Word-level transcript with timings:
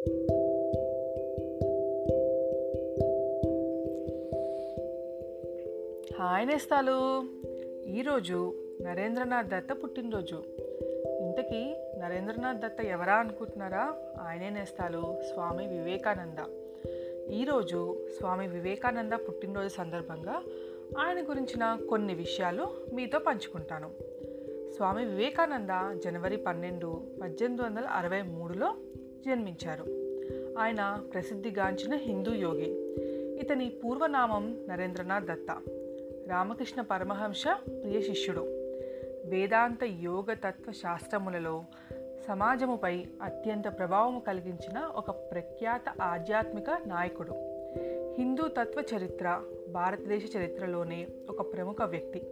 Hi 0.00 0.06
నేస్తాలు. 6.46 7.22
ఈరోజు 7.86 8.54
నరేంద్రనాథ్ 8.82 9.48
దత్త 9.48 9.82
పుట్టినరోజు. 9.82 10.42
ఇంతకీ 11.20 11.76
నరేంద్రనాథ్ 11.98 12.60
దత్త 12.60 12.80
ఎవరా 12.80 13.14
అనుకుంటున్నారా? 13.14 13.94
ఆయనే 14.20 14.50
నేస్తాలు 14.50 15.18
స్వామి 15.32 15.66
వివేకానంద. 15.66 16.38
ఈరోజు 17.30 18.06
స్వామి 18.18 18.48
వివేకానంద 18.48 19.12
పుట్టినరోజు 19.12 19.68
సందర్భంగా 19.68 20.42
ఆయన 20.98 21.28
గురించిన 21.28 21.78
కొన్ని 21.88 22.14
విషయాలు 22.14 22.66
మీతో 22.94 23.18
పంచుకుంటాను. 23.18 23.90
స్వామి 24.76 25.04
వివేకానంద 25.04 26.00
జనవరి 26.00 26.36
పన్నెండు 26.36 27.02
పద్దెనిమిది 27.22 27.62
వందల 27.62 27.84
అరవై 27.84 28.22
మూడులో 28.22 28.74
జన్మించారు. 29.26 29.84
ఆయన 30.58 31.02
ప్రసిద్ధిగాంచిన 31.12 31.94
హిందూ 31.94 32.32
యోగి. 32.32 32.70
ఇతని 33.40 33.68
పూర్వనామం 33.68 34.58
నరేంద్రనాథ్ 34.68 35.24
దత్త. 35.24 35.62
రామకృష్ణ 36.28 36.80
పరమహంస 36.80 37.44
ప్రియ 37.66 38.00
శిష్యుడు. 38.00 38.40
వేదాంత 39.24 39.84
యోగ 39.84 40.32
తత్వ 40.32 40.72
శాస్త్రములలో 40.72 41.64
సమాజముపై 42.28 43.04
అత్యంత 43.22 43.78
ప్రభావం 43.78 44.18
కలిగించిన 44.18 44.90
ఒక 44.94 45.10
ప్రఖ్యాత 45.10 46.02
ఆధ్యాత్మిక 46.02 46.70
నాయకుడు. 46.86 47.32
హిందూ 48.18 48.48
తత్వ 48.48 48.82
చరిత్ర 48.96 49.42
భారతదేశ 49.70 50.36
చరిత్రలోనే 50.36 51.06
ఒక 51.30 51.52
ప్రముఖ 51.52 51.76
వ్యక్తి. 51.82 52.22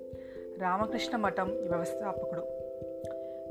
రామకృష్ణ 0.59 1.17
మఠం 1.17 1.49
వ్యవస్థాపకుడు. 1.49 2.43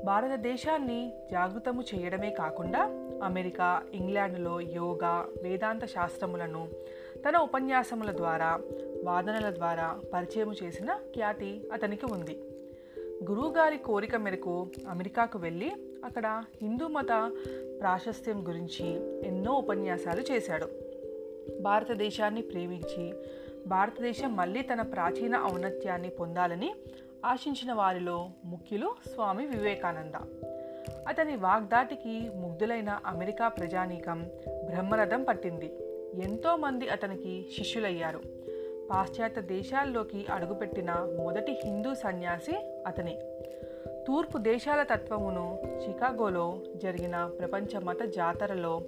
భారతదేశాన్ని 0.05 1.13
జాగృతము 1.31 1.81
చేయడమే 1.81 2.29
కాకుండా 2.29 3.06
అమెరికా 3.23 3.81
ఇంగ్లాండ్లో 3.93 4.61
యోగా 4.61 5.27
వేదాంత 5.43 5.85
శాస్త్రములను 5.85 6.67
తన 7.27 7.37
ఉపన్యాసముల 7.37 8.11
ద్వారా 8.11 8.59
వాదనల 9.03 9.49
ద్వారా 9.49 9.99
పరిచయం 10.13 10.55
చేసిన 10.63 10.93
ఖ్యాతి 10.93 11.69
అతనికి 11.73 12.05
ఉంది. 12.05 12.39
గురువుగారి 13.29 13.77
కోరిక 13.77 14.15
మేరకు 14.15 14.67
అమెరికాకు 14.89 15.39
వెళ్ళి 15.39 15.71
అక్కడ 16.05 16.43
హిందూ 16.61 16.87
మత 16.87 17.31
ప్రాశస్త్యం 17.79 18.47
గురించి 18.47 18.85
ఎన్నో 19.27 19.53
ఉపన్యాసాలు 19.53 20.21
చేశాడు. 20.21 20.67
భారతదేశాన్ని 21.61 22.41
ప్రేమించి 22.41 23.13
భారతదేశం 23.67 24.35
మళ్ళీ 24.35 24.61
తన 24.61 24.81
ప్రాచీన 24.81 25.43
ఔన్నత్యాన్ని 25.53 26.09
పొందాలని 26.09 26.75
ఆశించిన 27.25 27.73
వారిలో 27.73 28.29
ముఖ్యులు 28.45 28.95
స్వామి 29.13 29.45
వివేకానంద. 29.45 30.13
అతని 31.07 31.35
వాగ్దాటికి 31.35 32.31
ముగ్ధులైన 32.35 32.99
అమెరికా 33.05 33.47
ప్రజానీకం 33.47 34.29
బ్రహ్మరథం 34.63 35.23
పట్టింది. 35.23 35.73
ఎంతోమంది 36.23 36.89
అతనికి 36.89 37.45
శిష్యులయ్యారు. 37.57 38.19
పాశ్చాత్య 38.89 39.41
దేశాల్లోకి 39.41 40.25
అడుగుపెట్టిన 40.33 40.93
మొదటి 40.93 41.51
హిందూ 41.51 41.93
సన్యాసి 41.93 42.83
అతనే. 42.87 43.19
తూర్పు 44.07 44.37
దేశాల 44.37 44.83
తత్వమును 44.83 45.59
చికాగోలో 45.87 46.59
జరిగిన 46.75 47.31
ప్రపంచ 47.39 47.79
మత 47.79 48.01
జాతరలో 48.01 48.81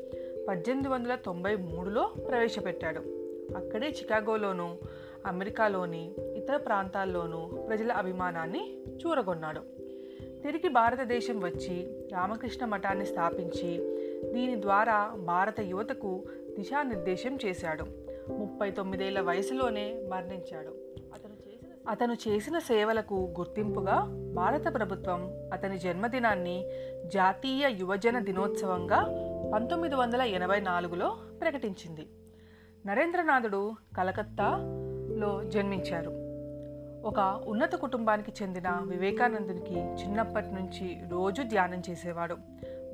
పద్దెనిమిది 0.47 0.89
వందల 0.89 1.15
తొంభై 1.15 1.55
మూడులో 1.55 2.09
ప్రవేశపెట్టాడు. 2.27 2.99
అక్కడే 3.57 3.87
చికాగోలోను 3.87 4.77
అమెరికాలోని 5.25 6.11
ఇతర 6.37 6.57
ప్రాంతాల్లోనూ 6.57 7.45
ప్రజల 7.45 7.91
అభిమానాన్ని 7.91 8.77
చూరగొన్నాడు. 9.05 9.78
తిరిగి 10.43 10.69
భారతదేశం 10.69 11.39
వచ్చి 11.39 12.07
రామకృష్ణ 12.13 12.65
మఠాన్ని 12.65 13.05
స్థాపించి 13.05 13.77
దీని 14.33 14.61
ద్వారా 14.61 15.15
భారత 15.17 15.59
యువతకు 15.59 16.23
దిశానిర్దేశం 16.57 17.37
చేశాడు. 17.45 17.85
ముప్పై 18.29 18.71
తొమ్మిదేళ్ళ 18.71 19.19
వయసులోనే 19.19 20.05
మరణించాడు. 20.09 20.69
అతను 21.13 21.33
చేసిన 21.47 21.89
అతను 21.89 22.13
చేసిన 22.27 22.59
సేవలకు 22.59 23.35
గుర్తింపుగా 23.39 24.05
భారత 24.33 24.73
ప్రభుత్వం 24.73 25.49
అతని 25.53 25.77
జన్మదినాన్ని 25.77 26.69
జాతీయ 27.05 27.67
యువజన 27.79 28.19
దినోత్సవంగా 28.19 29.05
పంతొమ్మిది 29.53 29.95
వందల 29.95 30.21
ఎనభై 30.21 30.59
నాలుగులో 30.59 31.17
ప్రకటించింది. 31.41 32.07
నరేంద్రనాథుడు 32.85 33.73
కలకత్తాలో 33.97 35.43
జన్మించారు. 35.43 36.28
ఒక 37.03 37.41
ఉన్నత 37.47 37.75
కుటుంబానికి 37.75 38.33
చెందిన 38.43 38.79
వివేకానందునికి 38.83 39.73
చిన్నప్పటి 39.73 40.47
నుంచి 40.47 41.01
రోజు 41.09 41.41
ధ్యానం 41.41 41.81
చేసేవాడు. 41.89 42.37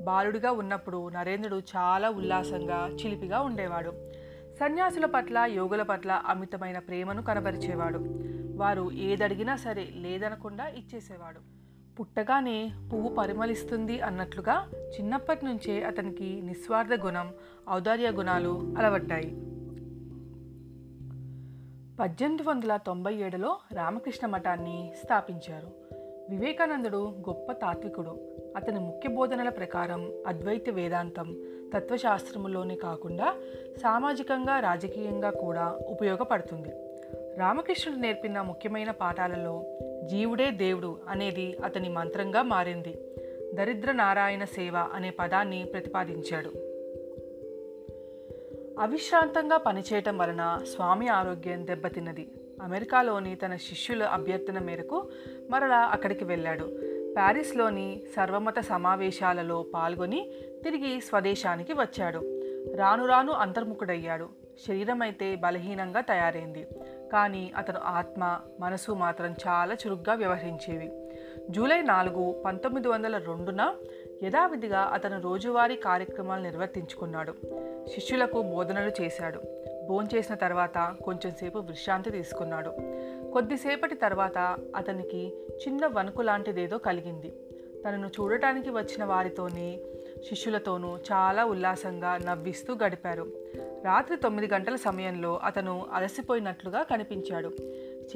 బాలుడిగా 0.02 0.52
ఉన్నప్పుడు 0.52 1.08
నరేంద్రుడు 1.08 1.62
చాలా 1.76 2.10
ఉల్లాసంగా 2.10 2.88
చిలిపిగా 2.88 3.40
ఉండేవాడు. 3.40 3.92
సన్యాసుల 4.60 5.06
పట్ల 5.06 5.46
యోగుల 5.54 5.82
పట్ల 5.82 6.22
అమితమైన 6.26 6.78
ప్రేమను 6.78 7.22
కనబరిచేవాడు. 7.22 8.04
వారు 8.56 8.90
ఏదడిగినా 8.92 9.56
సరే 9.56 9.88
లేదనకుండా 9.96 10.66
ఇచ్చేసేవాడు. 10.66 11.56
పుట్టగానే 11.96 12.70
పువ్వు 12.92 13.14
పరిమళిస్తుంది 13.14 14.00
అన్నట్లుగా 14.00 14.70
చిన్నప్పటి 14.98 15.44
నుంచే 15.44 15.82
అతనికి 15.82 16.42
నిస్వార్థ 16.42 16.90
గుణం 17.04 17.32
ఔదార్య 17.70 18.10
గుణాలు 18.10 18.74
అలవడ్డాయి 18.78 19.55
పద్దెనిమిది 22.00 22.42
వందల 22.42 22.76
తొంభై 22.76 23.14
ఏడులో 23.14 23.56
రామకృష్ణ 23.72 24.26
మఠాన్ని 24.26 24.92
స్థాపించారు. 25.04 25.66
వివేకానందుడు 26.30 26.96
గొప్ప 26.96 27.52
తాత్వికుడు. 27.52 28.20
అతని 28.56 28.80
ముఖ్య 28.80 29.08
బోధనల 29.08 29.48
ప్రకారం 29.48 30.12
అద్వైత 30.26 30.70
వేదాంతం 30.70 31.36
తత్వశాస్త్రములోనే 31.74 32.74
కాకుండా 32.74 33.34
సామాజికంగా 33.82 34.60
రాజకీయంగా 34.60 35.30
కూడా 35.30 35.78
ఉపయోగపడుతుంది. 35.88 36.68
రామకృష్ణుడు 37.38 37.98
నేర్పిన 37.98 38.40
ముఖ్యమైన 38.40 38.90
పాఠాలలో 38.90 39.64
జీవుడే 40.04 40.50
దేవుడు 40.50 40.98
అనేది 41.08 41.56
అతని 41.64 41.88
మంత్రంగా 41.88 42.42
మారింది. 42.42 42.98
దరిద్ర 43.54 43.92
నారాయణ 43.92 44.44
సేవ 44.44 44.76
అనే 44.76 45.10
పదాన్ని 45.10 45.64
ప్రతిపాదించాడు. 45.64 46.52
అవిశ్రాంతంగా 48.80 49.56
పనిచేయటం 49.56 50.18
వలన 50.18 50.60
స్వామి 50.74 51.08
ఆరోగ్యం 51.08 51.66
దెబ్బతిన్నది. 51.66 52.28
అమెరికాలోని 52.62 53.36
తన 53.36 53.56
శిష్యుల 53.56 54.02
అభ్యర్థన 54.02 54.58
మేరకు 54.58 55.08
మరలా 55.50 55.78
అక్కడికి 55.78 56.24
వెళ్ళాడు. 56.24 56.64
ప్యారిస్లోని 57.14 58.02
సర్వమత 58.16 58.58
సమావేశాలలో 58.58 59.64
పాల్గొని 59.74 60.30
తిరిగి 60.64 61.00
స్వదేశానికి 61.00 61.72
వచ్చాడు. 61.72 62.18
రాను 62.76 63.06
రాను 63.06 63.32
అంతర్ముఖుడయ్యాడు. 63.32 64.28
శరీరం 64.68 65.02
అయితే 65.02 65.34
బలహీనంగా 65.34 66.00
తయారైంది. 66.00 66.66
కానీ 67.12 67.52
అతను 67.56 67.80
ఆత్మ 67.84 68.40
మనసు 68.60 68.92
మాత్రం 68.92 69.34
చాలా 69.48 69.74
చురుగ్గా 69.74 70.14
వ్యవహరించేవి. 70.14 70.90
జూలై 71.50 71.82
నాలుగు 71.82 72.42
పంతొమ్మిది 72.44 72.88
వందల 72.88 73.18
రెండున 73.18 73.74
యథావిధిగా 74.22 74.78
అతను 74.78 75.20
రోజువారీ 75.20 75.76
కార్యక్రమాలు 75.76 76.42
నిర్వర్తించుకున్నాడు. 76.42 77.32
శిష్యులకు 77.86 78.42
బోధనలు 78.42 79.02
చేశాడు. 79.02 79.40
భోంచేసిన 79.88 80.34
తర్వాత 80.34 80.96
కొంచెంసేపు 81.04 81.58
విశ్రాంతి 81.58 82.10
తీసుకున్నాడు. 82.10 82.70
కొద్దిసేపటి 83.32 83.94
తర్వాత 83.94 84.56
అతనికి 84.76 85.32
చిన్న 85.36 85.86
వణుకు 85.86 86.22
లాంటిదేదో 86.22 86.78
కలిగింది. 86.78 87.32
తనను 87.84 88.06
చూడటానికి 88.06 88.70
వచ్చిన 88.70 89.04
వారితోనే 89.04 89.78
శిష్యులతోనూ 90.28 90.96
చాలా 90.96 91.44
ఉల్లాసంగా 91.44 92.18
నవ్విస్తూ 92.18 92.74
గడిపారు. 92.74 93.26
రాత్రి 93.84 94.16
తొమ్మిది 94.16 94.54
గంటల 94.54 94.76
సమయంలో 94.76 95.40
అతను 95.44 95.86
అలసిపోయినట్లుగా 95.92 96.82
కనిపించాడు. 96.82 97.50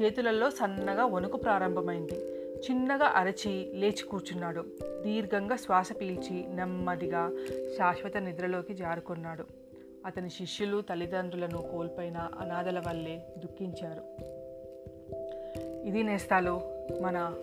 చేతులలో 0.01 0.49
సన్నగా 0.49 1.05
వణుకు 1.05 1.37
ప్రారంభమైంది. 1.37 2.41
చిన్నగా 2.61 3.05
అరచి 3.05 3.71
లేచి 3.73 4.03
కూర్చున్నాడు. 4.03 4.65
దీర్ఘంగా 5.03 5.55
శ్వాస 5.55 5.89
పీల్చి 6.01 6.45
నెమ్మదిగా 6.47 7.31
శాశ్వత 7.77 8.17
నిద్రలోకి 8.17 8.73
జారుకున్నాడు. 8.73 9.43
అతని 10.05 10.29
శిష్యులు 10.29 10.81
తల్లిదండ్రులను 10.81 11.57
కోల్పోయిన 11.57 12.17
అనాథల 12.17 12.79
వల్లే 12.79 13.21
దుఃఖించారు. 13.37 14.03
ఇది 15.87 16.03
నేస్తాలు 16.03 16.61
మన 17.01 17.35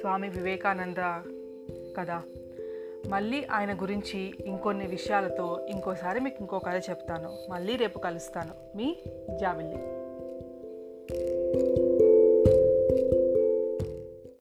స్వామి 0.00 0.28
వివేకానంద 0.28 0.96
కథ 1.96 2.22
మళ్ళీ 3.08 3.44
ఆయన 3.44 3.82
గురించి 3.82 4.34
ఇంకొన్ని 4.44 4.86
విషయాలతో 4.86 5.66
ఇంకోసారి 5.70 6.20
మీకు 6.20 6.36
ఇంకో 6.40 6.58
కథ 6.58 6.82
చెప్తాను. 6.90 7.38
మళ్ళీ 7.50 7.76
రేపు 7.76 7.98
కలుస్తాను. 7.98 8.76
మీ 8.76 8.96
జాబిల్లి 9.40 9.78